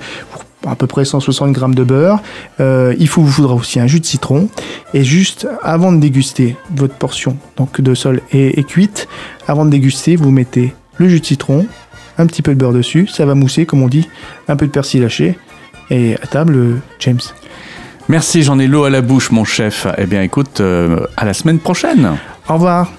à 0.67 0.75
peu 0.75 0.87
près 0.87 1.05
160 1.05 1.51
grammes 1.51 1.75
de 1.75 1.83
beurre. 1.83 2.21
Euh, 2.59 2.95
il 2.99 3.07
faut 3.07 3.21
vous 3.21 3.31
faudra 3.31 3.53
aussi 3.53 3.79
un 3.79 3.87
jus 3.87 3.99
de 3.99 4.05
citron. 4.05 4.49
Et 4.93 5.03
juste 5.03 5.47
avant 5.63 5.91
de 5.91 5.99
déguster, 5.99 6.55
votre 6.75 6.95
portion 6.95 7.37
donc 7.57 7.81
de 7.81 7.93
sol 7.93 8.21
est 8.31 8.67
cuite. 8.67 9.07
Avant 9.47 9.65
de 9.65 9.69
déguster, 9.69 10.15
vous 10.15 10.31
mettez 10.31 10.73
le 10.97 11.07
jus 11.07 11.19
de 11.19 11.25
citron, 11.25 11.67
un 12.17 12.25
petit 12.25 12.41
peu 12.41 12.53
de 12.53 12.59
beurre 12.59 12.73
dessus, 12.73 13.07
ça 13.07 13.25
va 13.25 13.35
mousser, 13.35 13.65
comme 13.65 13.81
on 13.81 13.87
dit, 13.87 14.07
un 14.47 14.55
peu 14.55 14.65
de 14.65 14.71
persil 14.71 15.03
haché. 15.03 15.37
Et 15.89 16.15
à 16.15 16.27
table, 16.27 16.81
James. 16.99 17.19
Merci, 18.07 18.43
j'en 18.43 18.59
ai 18.59 18.67
l'eau 18.67 18.83
à 18.83 18.89
la 18.89 19.01
bouche, 19.01 19.31
mon 19.31 19.43
chef. 19.45 19.87
Eh 19.97 20.05
bien, 20.05 20.21
écoute, 20.21 20.61
euh, 20.61 21.07
à 21.17 21.25
la 21.25 21.33
semaine 21.33 21.59
prochaine. 21.59 22.17
Au 22.47 22.53
revoir. 22.53 22.91